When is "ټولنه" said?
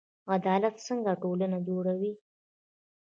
1.21-1.57